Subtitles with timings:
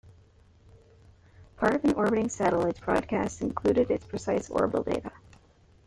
[1.57, 5.11] Part of an orbiting satellite's broadcast included its precise orbital data.